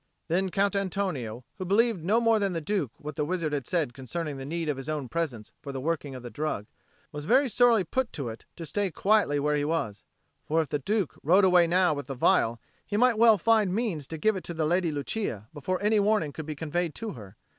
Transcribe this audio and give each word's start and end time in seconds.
Then 0.29 0.49
Count 0.49 0.75
Antonio, 0.75 1.43
who 1.59 1.63
believed 1.65 2.03
no 2.03 2.19
more 2.19 2.39
than 2.39 2.53
the 2.53 2.59
Duke 2.59 2.89
what 2.97 3.15
the 3.15 3.23
wizard 3.23 3.53
had 3.53 3.67
said 3.67 3.93
concerning 3.93 4.37
the 4.37 4.47
need 4.47 4.67
of 4.67 4.77
his 4.77 4.89
own 4.89 5.07
presence 5.07 5.51
for 5.61 5.71
the 5.71 5.79
working 5.79 6.15
of 6.15 6.23
the 6.23 6.31
drug, 6.31 6.65
was 7.11 7.25
very 7.25 7.47
sorely 7.47 7.83
put 7.83 8.11
to 8.13 8.27
it 8.29 8.45
to 8.55 8.65
stay 8.65 8.89
quietly 8.89 9.39
where 9.39 9.55
he 9.55 9.63
was; 9.63 10.03
for 10.43 10.59
if 10.59 10.69
the 10.69 10.79
Duke 10.79 11.15
rode 11.21 11.45
away 11.45 11.67
now 11.67 11.93
with 11.93 12.07
the 12.07 12.17
phial, 12.17 12.59
he 12.83 12.97
might 12.97 13.19
well 13.19 13.37
find 13.37 13.75
means 13.75 14.07
to 14.07 14.17
give 14.17 14.35
it 14.35 14.43
to 14.45 14.55
the 14.55 14.65
Lady 14.65 14.91
Lucia 14.91 15.47
before 15.53 15.79
any 15.83 15.99
warning 15.99 16.33
could 16.33 16.47
be 16.47 16.55
conveyed 16.55 16.95
to 16.95 17.11
her. 17.11 17.37